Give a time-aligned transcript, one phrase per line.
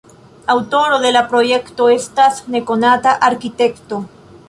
[0.53, 4.05] Aŭtoro de la projekto estas nekonata arkitekto.